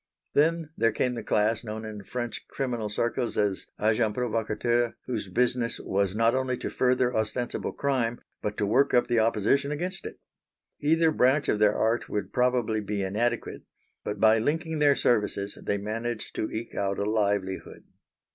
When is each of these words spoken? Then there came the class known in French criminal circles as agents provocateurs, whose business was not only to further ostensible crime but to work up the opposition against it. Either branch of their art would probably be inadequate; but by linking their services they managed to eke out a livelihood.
Then 0.33 0.71
there 0.75 0.91
came 0.91 1.13
the 1.13 1.21
class 1.21 1.63
known 1.63 1.85
in 1.85 2.03
French 2.03 2.47
criminal 2.47 2.89
circles 2.89 3.37
as 3.37 3.67
agents 3.79 4.15
provocateurs, 4.15 4.95
whose 5.05 5.27
business 5.29 5.79
was 5.79 6.15
not 6.15 6.33
only 6.33 6.57
to 6.57 6.71
further 6.71 7.15
ostensible 7.15 7.71
crime 7.71 8.19
but 8.41 8.57
to 8.57 8.65
work 8.65 8.95
up 8.95 9.05
the 9.05 9.19
opposition 9.19 9.71
against 9.71 10.07
it. 10.07 10.17
Either 10.79 11.11
branch 11.11 11.47
of 11.49 11.59
their 11.59 11.75
art 11.77 12.09
would 12.09 12.33
probably 12.33 12.79
be 12.81 13.03
inadequate; 13.03 13.61
but 14.03 14.19
by 14.19 14.39
linking 14.39 14.79
their 14.79 14.95
services 14.95 15.55
they 15.63 15.77
managed 15.77 16.33
to 16.33 16.49
eke 16.49 16.73
out 16.73 16.97
a 16.97 17.07
livelihood. 17.07 17.83